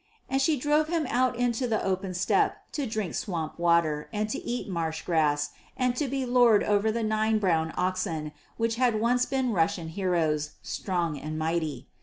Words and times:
And 0.27 0.41
she 0.41 0.57
drove 0.59 0.87
him 0.87 1.05
out 1.11 1.35
into 1.35 1.67
the 1.67 1.79
open 1.83 2.15
steppe 2.15 2.55
to 2.71 2.87
drink 2.87 3.13
swamp 3.13 3.59
water 3.59 4.09
and 4.11 4.27
to 4.31 4.41
eat 4.43 4.67
marsh 4.67 5.03
grass 5.03 5.51
and 5.77 5.95
to 5.95 6.07
be 6.07 6.25
lord 6.25 6.63
over 6.63 6.91
the 6.91 7.03
nine 7.03 7.37
brown 7.37 7.71
oxen 7.77 8.31
which 8.57 8.77
had 8.77 8.99
once 8.99 9.27
been 9.27 9.53
Russian 9.53 9.89
heroes, 9.89 10.53
strong 10.63 11.19
and 11.19 11.37
mighty. 11.37 11.87